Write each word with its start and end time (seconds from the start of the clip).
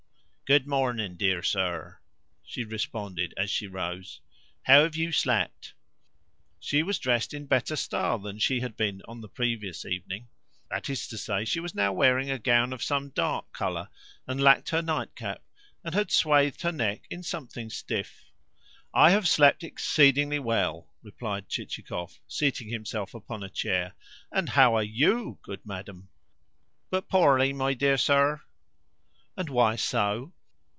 "Good 0.47 0.67
morning, 0.67 1.15
dear 1.15 1.41
sir," 1.41 1.99
she 2.43 2.65
responded 2.65 3.33
as 3.37 3.49
she 3.49 3.67
rose. 3.67 4.19
"How 4.63 4.83
have 4.83 4.97
you 4.97 5.13
slept?" 5.13 5.75
She 6.59 6.83
was 6.83 6.99
dressed 6.99 7.33
in 7.33 7.45
better 7.45 7.77
style 7.77 8.19
than 8.19 8.37
she 8.37 8.59
had 8.59 8.75
been 8.75 9.01
on 9.07 9.21
the 9.21 9.29
previous 9.29 9.85
evening. 9.85 10.27
That 10.69 10.89
is 10.89 11.07
to 11.07 11.17
say, 11.17 11.45
she 11.45 11.61
was 11.61 11.73
now 11.73 11.93
wearing 11.93 12.29
a 12.29 12.37
gown 12.37 12.73
of 12.73 12.83
some 12.83 13.11
dark 13.11 13.53
colour, 13.53 13.87
and 14.27 14.41
lacked 14.41 14.71
her 14.71 14.81
nightcap, 14.81 15.41
and 15.85 15.95
had 15.95 16.11
swathed 16.11 16.63
her 16.63 16.71
neck 16.73 17.05
in 17.09 17.23
something 17.23 17.69
stiff. 17.69 18.25
"I 18.93 19.11
have 19.11 19.29
slept 19.29 19.63
exceedingly 19.63 20.39
well," 20.39 20.89
replied 21.01 21.47
Chichikov, 21.47 22.19
seating 22.27 22.67
himself 22.67 23.13
upon 23.13 23.41
a 23.41 23.49
chair. 23.49 23.93
"And 24.33 24.49
how 24.49 24.75
are 24.75 24.83
YOU, 24.83 25.39
good 25.43 25.65
madam?" 25.65 26.09
"But 26.89 27.07
poorly, 27.07 27.53
my 27.53 27.73
dear 27.73 27.95
sir." 27.97 28.41
"And 29.37 29.47
why 29.49 29.77
so?" 29.77 30.33